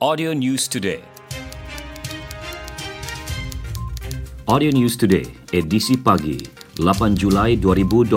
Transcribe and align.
Audio 0.00 0.32
News 0.32 0.64
Today. 0.64 1.04
Audio 4.48 4.72
News 4.72 4.96
Today, 4.96 5.28
edisi 5.52 6.00
pagi, 6.00 6.40
8 6.80 7.12
Julai 7.12 7.60
2020. 7.60 8.16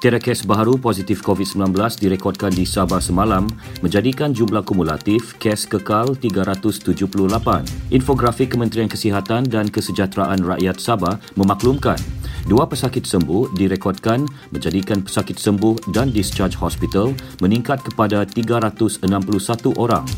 Tiada 0.00 0.16
kes 0.16 0.48
baharu 0.48 0.80
positif 0.80 1.20
COVID-19 1.20 1.76
direkodkan 2.00 2.48
di 2.56 2.64
Sabah 2.64 2.96
semalam 2.96 3.44
menjadikan 3.84 4.32
jumlah 4.32 4.64
kumulatif 4.64 5.36
kes 5.36 5.68
kekal 5.68 6.16
378. 6.16 6.96
Infografik 7.92 8.56
Kementerian 8.56 8.88
Kesihatan 8.88 9.44
dan 9.44 9.68
Kesejahteraan 9.68 10.40
Rakyat 10.40 10.80
Sabah 10.80 11.20
memaklumkan 11.36 12.00
dua 12.48 12.64
pesakit 12.64 13.04
sembuh 13.04 13.52
direkodkan 13.52 14.24
menjadikan 14.48 15.04
pesakit 15.04 15.36
sembuh 15.36 15.92
dan 15.92 16.08
discharge 16.08 16.56
hospital 16.56 17.12
meningkat 17.44 17.84
kepada 17.84 18.24
361 18.24 19.04
orang. 19.76 20.08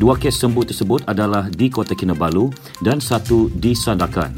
Dua 0.00 0.16
kes 0.16 0.40
sembuh 0.40 0.64
tersebut 0.64 1.04
adalah 1.04 1.52
di 1.52 1.68
Kota 1.68 1.92
Kinabalu 1.92 2.48
dan 2.80 2.96
satu 2.96 3.52
di 3.52 3.76
Sandakan. 3.76 4.32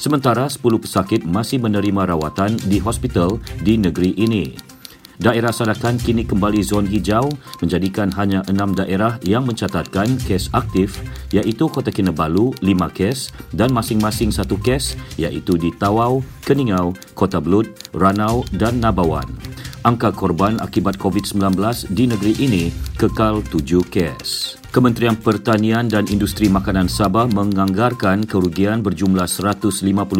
Sementara 0.00 0.48
10 0.48 0.60
pesakit 0.80 1.20
masih 1.22 1.60
menerima 1.60 2.12
rawatan 2.12 2.56
di 2.66 2.80
hospital 2.80 3.38
di 3.62 3.76
negeri 3.76 4.16
ini. 4.16 4.74
Daerah 5.14 5.54
Sadakan 5.54 5.94
kini 5.94 6.26
kembali 6.26 6.58
zon 6.66 6.90
hijau 6.90 7.30
menjadikan 7.62 8.10
hanya 8.18 8.42
enam 8.50 8.74
daerah 8.74 9.14
yang 9.22 9.46
mencatatkan 9.46 10.18
kes 10.26 10.50
aktif 10.50 10.98
iaitu 11.30 11.70
Kota 11.70 11.94
Kinabalu 11.94 12.50
5 12.58 12.90
kes 12.90 13.30
dan 13.54 13.70
masing-masing 13.70 14.34
satu 14.34 14.58
kes 14.58 14.98
iaitu 15.14 15.54
di 15.54 15.70
Tawau, 15.78 16.18
Keningau, 16.42 16.98
Kota 17.14 17.38
Belud, 17.38 17.70
Ranau 17.94 18.42
dan 18.58 18.82
Nabawan. 18.82 19.30
Angka 19.86 20.10
korban 20.10 20.58
akibat 20.58 20.98
COVID-19 20.98 21.62
di 21.94 22.10
negeri 22.10 22.34
ini 22.42 22.64
kekal 22.98 23.46
7 23.46 23.86
kes. 23.86 24.63
Kementerian 24.74 25.14
Pertanian 25.14 25.86
dan 25.86 26.10
Industri 26.10 26.50
Makanan 26.50 26.90
Sabah 26.90 27.30
menganggarkan 27.30 28.26
kerugian 28.26 28.82
berjumlah 28.82 29.30
150 29.30 29.70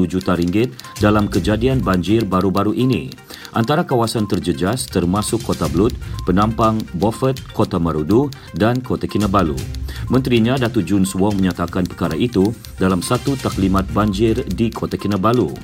juta 0.07 0.39
ringgit 0.39 0.71
dalam 1.03 1.27
kejadian 1.27 1.83
banjir 1.83 2.23
baru-baru 2.23 2.71
ini. 2.71 3.11
Antara 3.51 3.83
kawasan 3.83 4.31
terjejas 4.31 4.87
termasuk 4.87 5.43
Kota 5.43 5.67
Blut, 5.67 5.91
Penampang, 6.23 6.79
Beaufort, 6.95 7.43
Kota 7.51 7.83
Marudu 7.83 8.31
dan 8.55 8.79
Kota 8.79 9.11
Kinabalu. 9.11 9.84
Menterinya 10.13 10.59
Datu 10.61 10.85
Jun 10.85 11.09
Suwong 11.09 11.39
menyatakan 11.41 11.89
perkara 11.89 12.15
itu 12.19 12.53
dalam 12.77 13.01
satu 13.01 13.35
taklimat 13.39 13.89
banjir 13.91 14.43
di 14.53 14.69
Kota 14.69 15.01
Kinabalu. 15.01 15.55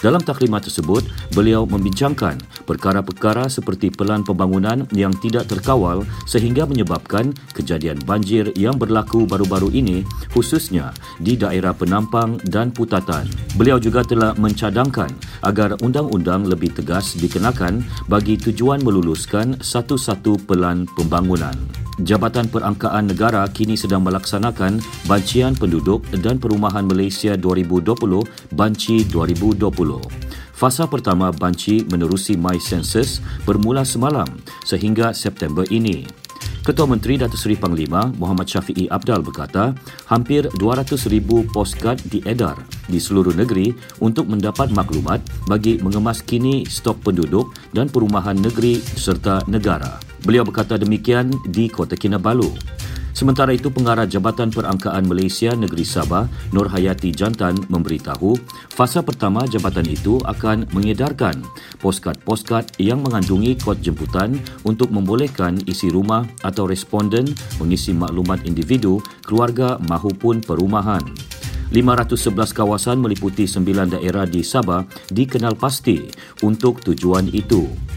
Dalam 0.00 0.24
taklimat 0.24 0.64
tersebut, 0.64 1.04
beliau 1.36 1.68
membincangkan 1.68 2.40
perkara-perkara 2.64 3.52
seperti 3.52 3.92
pelan 3.92 4.24
pembangunan 4.24 4.88
yang 4.96 5.12
tidak 5.20 5.44
terkawal 5.44 6.08
sehingga 6.24 6.64
menyebabkan 6.64 7.36
kejadian 7.52 8.00
banjir 8.08 8.48
yang 8.56 8.80
berlaku 8.80 9.28
baru-baru 9.28 9.68
ini 9.76 10.00
khususnya 10.32 10.96
di 11.20 11.36
daerah 11.36 11.76
Penampang 11.76 12.40
dan 12.48 12.72
Putatan. 12.72 13.28
Beliau 13.60 13.76
juga 13.76 14.00
telah 14.00 14.32
mencadangkan 14.40 15.12
agar 15.44 15.76
undang-undang 15.84 16.48
lebih 16.48 16.72
tegas 16.72 17.12
dikenakan 17.20 17.84
bagi 18.08 18.40
tujuan 18.40 18.80
meluluskan 18.80 19.60
satu-satu 19.60 20.48
pelan 20.48 20.88
pembangunan. 20.96 21.54
Jabatan 22.00 22.48
Perangkaan 22.48 23.12
Negara 23.12 23.44
kini 23.52 23.76
sedang 23.76 24.00
melaksanakan 24.00 24.80
Bancian 25.04 25.52
Penduduk 25.52 26.00
dan 26.24 26.40
Perumahan 26.40 26.88
Malaysia 26.88 27.36
2020 27.36 28.56
Banci 28.56 29.04
2020. 29.04 29.68
Fasa 30.56 30.84
pertama 30.88 31.32
Banci 31.32 31.84
menerusi 31.88 32.36
My 32.36 32.56
Census 32.56 33.20
bermula 33.44 33.84
semalam 33.84 34.28
sehingga 34.64 35.12
September 35.12 35.64
ini. 35.68 36.08
Ketua 36.60 36.84
Menteri 36.84 37.16
Datuk 37.16 37.40
Seri 37.40 37.56
Panglima 37.56 38.12
Muhammad 38.20 38.44
Syafiee 38.44 38.88
Abdal 38.92 39.24
berkata, 39.24 39.72
hampir 40.04 40.44
200,000 40.60 41.48
postcard 41.48 41.96
diedar 42.12 42.60
di 42.84 43.00
seluruh 43.00 43.32
negeri 43.32 43.72
untuk 44.04 44.28
mendapat 44.28 44.68
maklumat 44.76 45.24
bagi 45.48 45.80
mengemaskini 45.80 46.68
stok 46.68 47.00
penduduk 47.00 47.56
dan 47.72 47.88
perumahan 47.88 48.36
negeri 48.36 48.76
serta 48.76 49.40
negara. 49.48 50.09
Beliau 50.24 50.44
berkata 50.44 50.76
demikian 50.76 51.32
di 51.48 51.66
Kota 51.72 51.96
Kinabalu. 51.96 52.52
Sementara 53.10 53.50
itu, 53.52 53.68
Pengarah 53.68 54.06
Jabatan 54.06 54.54
Perangkaan 54.54 55.04
Malaysia 55.04 55.52
Negeri 55.52 55.82
Sabah, 55.82 56.30
Nur 56.54 56.70
Hayati 56.70 57.10
Jantan, 57.10 57.58
memberitahu 57.68 58.38
fasa 58.70 59.02
pertama 59.02 59.44
jabatan 59.44 59.84
itu 59.90 60.22
akan 60.24 60.70
mengedarkan 60.70 61.42
postcard-postcard 61.82 62.80
yang 62.80 63.02
mengandungi 63.02 63.58
kod 63.58 63.82
jemputan 63.82 64.38
untuk 64.62 64.94
membolehkan 64.94 65.58
isi 65.66 65.90
rumah 65.90 66.24
atau 66.46 66.70
responden 66.70 67.28
mengisi 67.58 67.92
maklumat 67.92 68.46
individu, 68.46 69.02
keluarga 69.26 69.76
mahupun 69.84 70.40
perumahan. 70.40 71.02
511 71.70 72.50
kawasan 72.50 72.98
meliputi 72.98 73.46
9 73.46 74.00
daerah 74.00 74.26
di 74.26 74.42
Sabah 74.42 74.86
dikenal 75.10 75.54
pasti 75.54 76.02
untuk 76.42 76.82
tujuan 76.82 77.30
itu. 77.30 77.89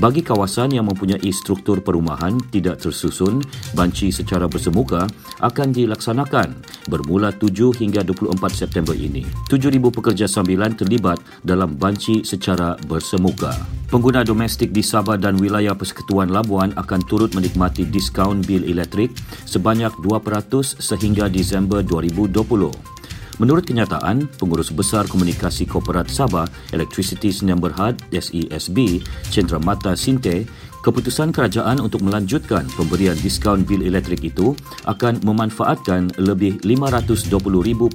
Bagi 0.00 0.24
kawasan 0.24 0.72
yang 0.72 0.88
mempunyai 0.88 1.28
struktur 1.28 1.84
perumahan 1.84 2.40
tidak 2.48 2.80
tersusun, 2.80 3.44
banci 3.76 4.08
secara 4.08 4.48
bersemuka 4.48 5.04
akan 5.44 5.76
dilaksanakan 5.76 6.56
bermula 6.88 7.28
7 7.36 7.76
hingga 7.76 8.00
24 8.00 8.32
September 8.48 8.96
ini. 8.96 9.28
7,000 9.52 9.92
pekerja 9.92 10.24
sambilan 10.24 10.72
terlibat 10.72 11.20
dalam 11.44 11.76
banci 11.76 12.24
secara 12.24 12.80
bersemuka. 12.88 13.52
Pengguna 13.92 14.24
domestik 14.24 14.72
di 14.72 14.80
Sabah 14.80 15.20
dan 15.20 15.36
wilayah 15.36 15.76
Persekutuan 15.76 16.32
Labuan 16.32 16.72
akan 16.80 17.00
turut 17.04 17.36
menikmati 17.36 17.84
diskaun 17.84 18.40
bil 18.40 18.64
elektrik 18.64 19.12
sebanyak 19.44 19.92
2% 20.00 20.80
sehingga 20.80 21.28
Disember 21.28 21.84
2020. 21.84 22.99
Menurut 23.40 23.64
kenyataan, 23.64 24.28
Pengurus 24.36 24.68
Besar 24.68 25.08
Komunikasi 25.08 25.64
Korporat 25.64 26.12
Sabah 26.12 26.44
Electricity 26.76 27.32
Sdn 27.32 27.56
Berhad 27.56 27.96
SESB, 28.12 29.00
Cendra 29.32 29.56
Mata 29.56 29.96
Sinte, 29.96 30.44
keputusan 30.84 31.32
kerajaan 31.32 31.80
untuk 31.80 32.04
melanjutkan 32.04 32.68
pemberian 32.76 33.16
diskaun 33.16 33.64
bil 33.64 33.80
elektrik 33.80 34.28
itu 34.28 34.52
akan 34.84 35.24
memanfaatkan 35.24 36.20
lebih 36.20 36.60
520,000 36.68 37.32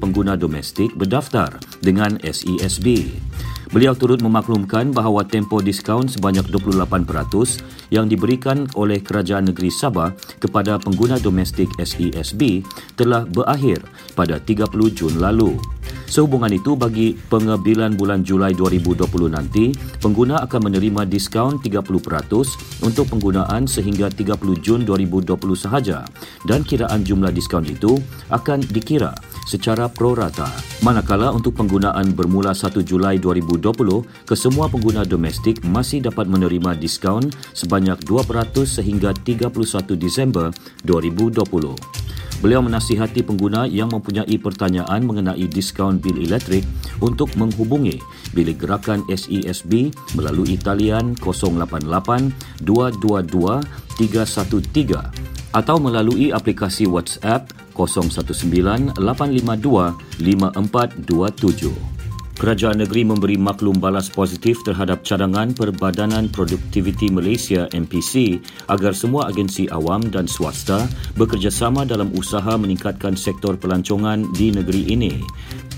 pengguna 0.01 0.33
domestik 0.33 0.89
berdaftar 0.97 1.53
dengan 1.77 2.17
SESB. 2.25 3.13
Beliau 3.73 3.97
turut 3.97 4.21
memaklumkan 4.21 4.93
bahawa 4.93 5.25
tempoh 5.25 5.63
diskaun 5.63 6.05
sebanyak 6.05 6.45
28% 6.53 7.89
yang 7.89 8.05
diberikan 8.05 8.69
oleh 8.77 9.01
Kerajaan 9.01 9.49
Negeri 9.49 9.73
Sabah 9.73 10.13
kepada 10.37 10.77
pengguna 10.77 11.17
domestik 11.17 11.69
SESB 11.81 12.61
telah 12.93 13.25
berakhir 13.25 13.81
pada 14.13 14.37
30 14.37 14.69
Jun 14.93 15.17
lalu. 15.17 15.57
Sehubungan 16.05 16.53
itu, 16.53 16.77
bagi 16.77 17.17
pengambilan 17.17 17.97
bulan 17.97 18.21
Julai 18.21 18.53
2020 18.53 19.09
nanti, 19.25 19.73
pengguna 19.97 20.45
akan 20.45 20.69
menerima 20.69 21.01
diskaun 21.09 21.57
30% 21.57 22.85
untuk 22.85 23.09
penggunaan 23.09 23.65
sehingga 23.65 24.13
30 24.13 24.37
Jun 24.61 24.85
2020 24.85 25.33
sahaja 25.57 26.05
dan 26.45 26.61
kiraan 26.61 27.01
jumlah 27.01 27.33
diskaun 27.33 27.65
itu 27.65 27.97
akan 28.29 28.61
dikira 28.69 29.17
secara 29.45 29.87
prorata. 29.87 30.49
Manakala 30.81 31.31
untuk 31.31 31.55
penggunaan 31.55 32.11
bermula 32.11 32.51
1 32.51 32.81
Julai 32.81 33.21
2020, 33.21 34.27
kesemua 34.27 34.67
pengguna 34.67 35.05
domestik 35.05 35.61
masih 35.63 36.03
dapat 36.03 36.25
menerima 36.25 36.75
diskaun 36.75 37.29
sebanyak 37.53 38.01
2% 38.03 38.65
sehingga 38.65 39.13
31 39.13 39.95
Disember 39.95 40.49
2020. 40.83 42.05
Beliau 42.43 42.59
menasihati 42.59 43.23
pengguna 43.23 43.63
yang 43.63 43.87
mempunyai 43.89 44.35
pertanyaan 44.35 45.01
mengenai 45.07 45.47
diskaun 45.47 46.03
bil 46.03 46.19
elektrik 46.19 46.67
untuk 46.99 47.31
menghubungi 47.39 48.03
bilik 48.35 48.59
gerakan 48.59 49.07
SESB 49.07 49.95
melalui 50.19 50.59
talian 50.59 51.15
088 51.23 52.61
222 52.61 53.63
313 53.97 55.55
atau 55.55 55.79
melalui 55.79 56.35
aplikasi 56.35 56.83
WhatsApp 56.83 57.64
019 57.75 58.95
852 58.97 59.93
5427. 60.23 61.95
Kerajaan 62.35 62.83
negeri 62.83 63.07
memberi 63.07 63.39
maklum 63.39 63.79
balas 63.79 64.11
positif 64.11 64.59
terhadap 64.67 65.07
cadangan 65.07 65.55
Perbadanan 65.55 66.27
Produktiviti 66.27 67.07
Malaysia 67.07 67.63
MPC 67.71 68.43
agar 68.67 68.91
semua 68.91 69.31
agensi 69.31 69.71
awam 69.71 70.03
dan 70.11 70.27
swasta 70.27 70.83
bekerjasama 71.15 71.87
dalam 71.87 72.11
usaha 72.11 72.59
meningkatkan 72.59 73.15
sektor 73.15 73.55
pelancongan 73.55 74.27
di 74.35 74.51
negeri 74.51 74.83
ini. 74.91 75.23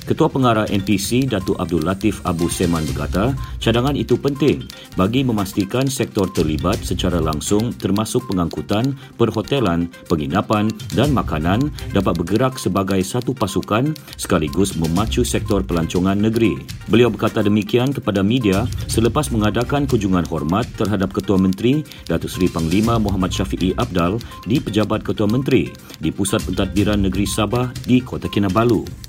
Ketua 0.08 0.32
Pengarah 0.32 0.64
NPC 0.72 1.28
Datuk 1.28 1.60
Abdul 1.60 1.84
Latif 1.84 2.24
Abu 2.24 2.48
Seman 2.48 2.88
berkata, 2.88 3.36
cadangan 3.60 3.92
itu 3.92 4.16
penting 4.16 4.64
bagi 4.96 5.20
memastikan 5.20 5.84
sektor 5.84 6.32
terlibat 6.32 6.80
secara 6.80 7.20
langsung 7.20 7.76
termasuk 7.76 8.24
pengangkutan, 8.32 8.96
perhotelan, 9.20 9.92
penginapan 10.08 10.72
dan 10.96 11.12
makanan 11.12 11.60
dapat 11.92 12.24
bergerak 12.24 12.56
sebagai 12.56 13.04
satu 13.04 13.36
pasukan 13.36 13.92
sekaligus 14.16 14.80
memacu 14.80 15.28
sektor 15.28 15.60
pelancongan 15.60 16.16
negeri. 16.16 16.56
Beliau 16.88 17.12
berkata 17.12 17.44
demikian 17.44 17.92
kepada 17.92 18.24
media 18.24 18.64
selepas 18.88 19.28
mengadakan 19.28 19.92
kunjungan 19.92 20.24
hormat 20.32 20.64
terhadap 20.80 21.12
Ketua 21.12 21.36
Menteri 21.36 21.84
Datuk 22.08 22.32
Seri 22.32 22.48
Panglima 22.48 22.96
Muhammad 22.96 23.36
Syafiee 23.36 23.76
Abdal 23.76 24.24
di 24.48 24.64
Pejabat 24.64 25.04
Ketua 25.04 25.28
Menteri 25.28 25.68
di 26.00 26.16
Pusat 26.16 26.48
Pentadbiran 26.48 27.04
Negeri 27.04 27.28
Sabah 27.28 27.76
di 27.84 28.00
Kota 28.00 28.32
Kinabalu. 28.32 29.07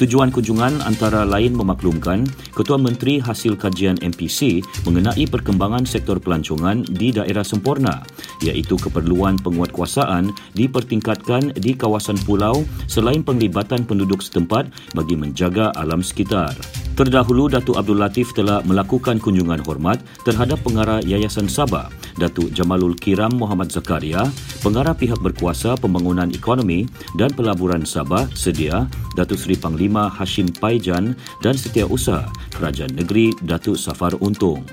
Tujuan 0.00 0.32
kunjungan 0.32 0.80
antara 0.88 1.28
lain 1.28 1.52
memaklumkan 1.52 2.24
Ketua 2.56 2.80
Menteri 2.80 3.20
hasil 3.20 3.60
kajian 3.60 4.00
MPC 4.00 4.64
mengenai 4.88 5.28
perkembangan 5.28 5.84
sektor 5.84 6.16
pelancongan 6.16 6.80
di 6.88 7.12
daerah 7.12 7.44
sempurna 7.44 8.00
iaitu 8.40 8.80
keperluan 8.80 9.36
penguatkuasaan 9.44 10.32
dipertingkatkan 10.56 11.52
di 11.60 11.76
kawasan 11.76 12.16
pulau 12.24 12.64
selain 12.88 13.20
penglibatan 13.20 13.84
penduduk 13.84 14.24
setempat 14.24 14.72
bagi 14.96 15.14
menjaga 15.14 15.70
alam 15.76 16.00
sekitar. 16.00 16.56
Terdahulu, 16.92 17.48
Datuk 17.48 17.80
Abdul 17.80 18.00
Latif 18.04 18.36
telah 18.36 18.60
melakukan 18.68 19.16
kunjungan 19.16 19.64
hormat 19.64 20.00
terhadap 20.28 20.60
pengarah 20.60 21.00
Yayasan 21.00 21.48
Sabah, 21.48 21.88
Datuk 22.16 22.52
Jamalul 22.52 22.96
Kiram 22.98 23.36
Muhammad 23.36 23.72
Zakaria, 23.72 24.28
pengarah 24.60 24.96
pihak 24.96 25.20
berkuasa 25.20 25.76
pembangunan 25.76 26.28
ekonomi 26.32 26.88
dan 27.16 27.32
pelaburan 27.32 27.84
Sabah 27.84 28.28
sedia, 28.32 28.88
Datuk 29.16 29.40
Seri 29.40 29.56
Panglima 29.56 30.08
Hashim 30.08 30.48
Paijan 30.52 31.16
dan 31.40 31.54
Setiausaha 31.56 32.28
Kerajaan 32.52 32.94
Negeri 32.96 33.32
Datuk 33.42 33.80
Safar 33.80 34.16
Untung. 34.20 34.64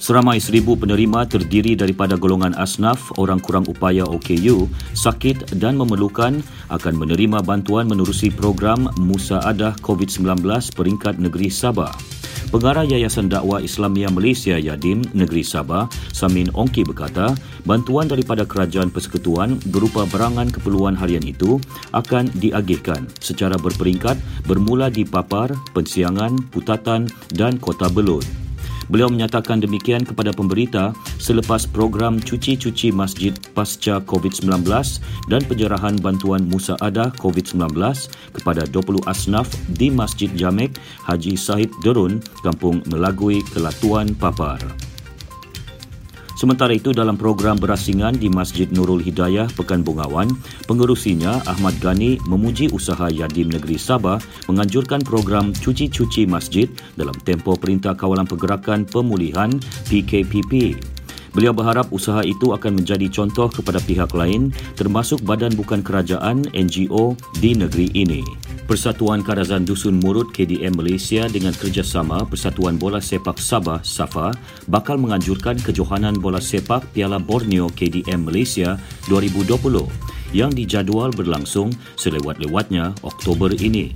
Seramai 0.00 0.40
seribu 0.40 0.80
penerima 0.80 1.28
terdiri 1.28 1.76
daripada 1.76 2.16
golongan 2.16 2.56
asnaf, 2.56 3.12
orang 3.20 3.36
kurang 3.36 3.68
upaya 3.68 4.08
OKU, 4.08 4.64
sakit 4.96 5.60
dan 5.60 5.76
memerlukan 5.76 6.40
akan 6.72 6.94
menerima 6.96 7.44
bantuan 7.44 7.84
menerusi 7.84 8.32
program 8.32 8.88
Musa 8.96 9.44
Adah 9.44 9.76
COVID-19 9.84 10.40
peringkat 10.72 11.20
negeri 11.20 11.52
Sabah. 11.52 12.19
Pengarah 12.50 12.82
Yayasan 12.82 13.30
Dakwah 13.30 13.62
Islamia 13.62 14.10
Malaysia 14.10 14.58
Yadim 14.58 15.06
Negeri 15.14 15.46
Sabah, 15.46 15.86
Samin 16.10 16.50
Ongki 16.50 16.82
berkata, 16.82 17.30
bantuan 17.62 18.10
daripada 18.10 18.42
Kerajaan 18.42 18.90
Persekutuan 18.90 19.54
berupa 19.70 20.02
berangan 20.10 20.50
keperluan 20.50 20.98
harian 20.98 21.22
itu 21.22 21.62
akan 21.94 22.26
diagihkan 22.42 23.06
secara 23.22 23.54
berperingkat 23.54 24.18
bermula 24.50 24.90
di 24.90 25.06
Papar, 25.06 25.54
Pensiangan, 25.78 26.50
Putatan 26.50 27.06
dan 27.30 27.54
Kota 27.62 27.86
Belud. 27.86 28.49
Beliau 28.90 29.06
menyatakan 29.06 29.62
demikian 29.62 30.02
kepada 30.02 30.34
pemberita 30.34 30.90
selepas 31.22 31.62
program 31.70 32.18
cuci-cuci 32.18 32.90
masjid 32.90 33.30
pasca 33.54 34.02
COVID-19 34.02 34.66
dan 35.30 35.40
penyerahan 35.46 35.94
bantuan 36.02 36.42
Musa 36.50 36.74
Ada 36.82 37.14
COVID-19 37.22 37.70
kepada 38.34 38.66
20 38.66 39.06
asnaf 39.06 39.46
di 39.78 39.94
Masjid 39.94 40.28
Jamek 40.34 40.74
Haji 41.06 41.38
Sahid 41.38 41.70
Derun, 41.86 42.18
Kampung 42.42 42.82
Melagui, 42.90 43.46
Kelatuan, 43.54 44.10
Papar. 44.18 44.89
Sementara 46.40 46.72
itu 46.72 46.96
dalam 46.96 47.20
program 47.20 47.60
berasingan 47.60 48.16
di 48.16 48.32
Masjid 48.32 48.64
Nurul 48.72 49.04
Hidayah 49.04 49.52
Pekan 49.52 49.84
Bungawan, 49.84 50.32
pengerusinya 50.64 51.44
Ahmad 51.44 51.76
Ghani 51.84 52.16
memuji 52.24 52.72
usaha 52.72 53.12
Yadim 53.12 53.52
Negeri 53.52 53.76
Sabah 53.76 54.16
menganjurkan 54.48 55.04
program 55.04 55.52
cuci-cuci 55.52 56.24
masjid 56.24 56.64
dalam 56.96 57.12
tempoh 57.28 57.60
Perintah 57.60 57.92
Kawalan 57.92 58.24
Pergerakan 58.24 58.88
Pemulihan 58.88 59.52
PKPP. 59.92 60.80
Beliau 61.36 61.52
berharap 61.52 61.92
usaha 61.92 62.24
itu 62.24 62.56
akan 62.56 62.80
menjadi 62.80 63.12
contoh 63.12 63.52
kepada 63.52 63.76
pihak 63.76 64.08
lain 64.16 64.48
termasuk 64.80 65.20
badan 65.20 65.52
bukan 65.52 65.84
kerajaan 65.84 66.48
NGO 66.56 67.20
di 67.36 67.52
negeri 67.52 67.92
ini. 67.92 68.24
Persatuan 68.70 69.26
Karazan 69.26 69.66
Dusun 69.66 69.98
Murut 69.98 70.30
KDM 70.30 70.78
Malaysia 70.78 71.26
dengan 71.26 71.50
kerjasama 71.50 72.22
Persatuan 72.22 72.78
Bola 72.78 73.02
Sepak 73.02 73.42
Sabah 73.42 73.82
SAFA 73.82 74.30
bakal 74.70 74.94
menganjurkan 74.94 75.58
kejohanan 75.58 76.14
bola 76.14 76.38
sepak 76.38 76.86
Piala 76.94 77.18
Borneo 77.18 77.66
KDM 77.66 78.30
Malaysia 78.30 78.78
2020 79.10 79.58
yang 80.30 80.54
dijadual 80.54 81.10
berlangsung 81.10 81.74
selewat-lewatnya 81.98 82.94
Oktober 83.02 83.50
ini. 83.58 83.90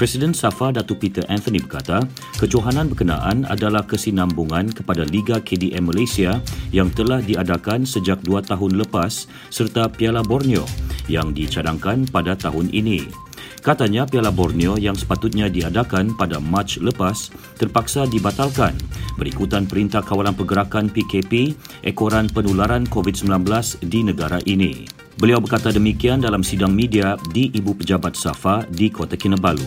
Presiden 0.00 0.32
SAFA 0.32 0.72
Datu 0.72 0.96
Peter 0.96 1.20
Anthony 1.28 1.60
berkata, 1.60 2.00
kejohanan 2.40 2.88
berkenaan 2.88 3.44
adalah 3.52 3.84
kesinambungan 3.84 4.72
kepada 4.72 5.04
Liga 5.04 5.44
KDM 5.44 5.92
Malaysia 5.92 6.40
yang 6.72 6.88
telah 6.88 7.20
diadakan 7.20 7.84
sejak 7.84 8.24
dua 8.24 8.40
tahun 8.40 8.80
lepas 8.80 9.28
serta 9.52 9.92
Piala 9.92 10.24
Borneo 10.24 10.64
yang 11.04 11.36
dicadangkan 11.36 12.08
pada 12.08 12.32
tahun 12.32 12.72
ini. 12.72 13.25
Katanya 13.64 14.06
Piala 14.06 14.30
Borneo 14.30 14.78
yang 14.78 14.94
sepatutnya 14.94 15.50
diadakan 15.50 16.14
pada 16.14 16.38
Mac 16.38 16.78
lepas 16.78 17.30
terpaksa 17.58 18.06
dibatalkan 18.06 18.76
berikutan 19.16 19.64
Perintah 19.64 20.04
Kawalan 20.04 20.36
Pergerakan 20.36 20.92
PKP 20.92 21.56
ekoran 21.82 22.28
penularan 22.30 22.84
COVID-19 22.86 23.46
di 23.88 24.00
negara 24.06 24.38
ini. 24.44 24.86
Beliau 25.16 25.40
berkata 25.40 25.72
demikian 25.72 26.20
dalam 26.20 26.44
sidang 26.44 26.76
media 26.76 27.16
di 27.32 27.48
Ibu 27.48 27.80
Pejabat 27.80 28.14
Safa 28.14 28.68
di 28.68 28.92
Kota 28.92 29.16
Kinabalu. 29.16 29.64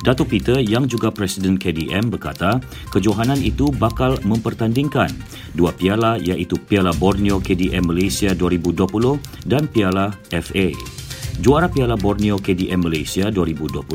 Datuk 0.00 0.32
Peter 0.32 0.62
yang 0.62 0.86
juga 0.86 1.10
Presiden 1.10 1.58
KDM 1.58 2.08
berkata 2.08 2.62
kejohanan 2.94 3.42
itu 3.42 3.68
bakal 3.74 4.16
mempertandingkan 4.22 5.10
dua 5.52 5.74
piala 5.74 6.16
iaitu 6.22 6.54
Piala 6.56 6.94
Borneo 6.96 7.42
KDM 7.42 7.84
Malaysia 7.90 8.30
2020 8.32 9.18
dan 9.44 9.66
Piala 9.68 10.14
FA. 10.30 10.97
Juara 11.38 11.70
Piala 11.70 11.94
Borneo 11.94 12.34
KDM 12.34 12.82
Malaysia 12.90 13.30
2020 13.30 13.86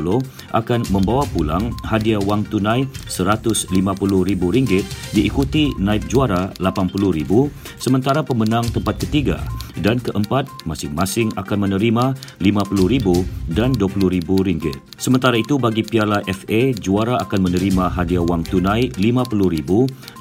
akan 0.56 0.80
membawa 0.88 1.28
pulang 1.28 1.76
hadiah 1.84 2.16
wang 2.24 2.40
tunai 2.48 2.88
RM150,000 3.04 4.80
diikuti 5.12 5.76
naib 5.76 6.08
juara 6.08 6.56
RM80,000 6.56 7.52
sementara 7.76 8.24
pemenang 8.24 8.64
tempat 8.72 8.96
ketiga 8.96 9.44
dan 9.84 10.00
keempat 10.00 10.48
masing-masing 10.64 11.36
akan 11.36 11.68
menerima 11.68 12.16
RM50,000 12.40 13.06
dan 13.52 13.76
RM20,000. 13.76 14.72
Sementara 14.96 15.36
itu 15.36 15.60
bagi 15.60 15.84
Piala 15.84 16.24
FA, 16.24 16.72
juara 16.80 17.20
akan 17.28 17.44
menerima 17.44 17.92
hadiah 17.92 18.24
wang 18.24 18.40
tunai 18.40 18.88
RM50,000 18.96 19.68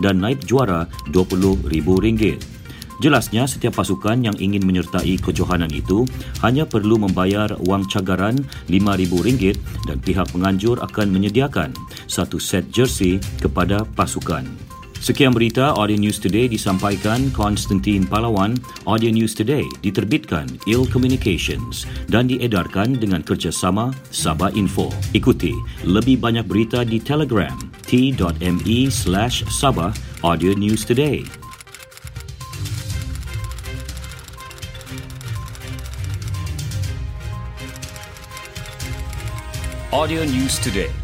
dan 0.03 0.19
naib 0.19 0.43
juara 0.43 0.91
RM20,000. 1.15 2.62
Jelasnya, 3.01 3.49
setiap 3.49 3.81
pasukan 3.81 4.21
yang 4.21 4.37
ingin 4.37 4.61
menyertai 4.61 5.17
kejohanan 5.17 5.71
itu 5.73 6.05
hanya 6.45 6.67
perlu 6.67 7.01
membayar 7.01 7.49
wang 7.65 7.87
cagaran 7.89 8.37
RM5,000 8.69 9.57
dan 9.89 9.97
pihak 9.97 10.29
penganjur 10.29 10.77
akan 10.83 11.07
menyediakan 11.09 11.73
satu 12.05 12.37
set 12.37 12.69
jersey 12.69 13.17
kepada 13.41 13.81
pasukan. 13.97 14.45
Sekian 15.03 15.35
berita 15.35 15.75
Audio 15.75 15.99
News 15.99 16.15
Today 16.15 16.47
disampaikan 16.47 17.27
Konstantin 17.35 18.07
Palawan. 18.07 18.55
Audio 18.87 19.11
News 19.11 19.35
Today 19.35 19.67
diterbitkan 19.83 20.47
Il 20.63 20.87
Communications 20.87 21.83
dan 22.07 22.31
diedarkan 22.31 22.95
dengan 22.95 23.19
kerjasama 23.19 23.91
Sabah 24.15 24.55
Info. 24.55 24.87
Ikuti 25.11 25.51
lebih 25.83 26.23
banyak 26.23 26.47
berita 26.47 26.87
di 26.87 27.03
Telegram 27.03 27.51
t.me 27.83 28.87
slash 28.87 29.43
Sabah 29.51 29.91
Audio 30.23 30.55
News 30.55 30.87
Today. 30.87 31.42
Audio 39.93 40.23
News 40.25 40.57
Today. 40.57 41.02